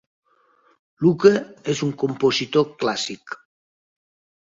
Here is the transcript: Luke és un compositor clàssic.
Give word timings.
Luke 1.03 1.33
és 1.75 1.85
un 1.91 1.95
compositor 2.07 2.69
clàssic. 2.83 3.41